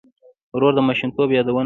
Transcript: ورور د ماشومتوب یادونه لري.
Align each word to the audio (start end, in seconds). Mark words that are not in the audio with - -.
ورور 0.55 0.73
د 0.75 0.79
ماشومتوب 0.87 1.29
یادونه 1.37 1.53
لري. 1.55 1.59